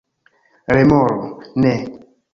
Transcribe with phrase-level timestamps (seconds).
[0.75, 1.19] Remoro:
[1.61, 1.73] "Ne!"